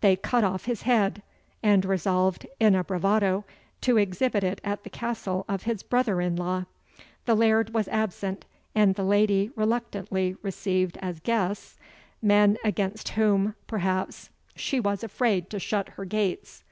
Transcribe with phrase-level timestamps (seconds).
[0.00, 1.22] They cut off his head,
[1.62, 3.44] and resolved, in a bravado,
[3.82, 6.64] to exhibit it at the castle of his brother in law.
[7.24, 11.78] The laird was absent, and the lady reluctantly received as guests,
[12.20, 16.64] men against whom, perhaps, she was afraid to shut her gates.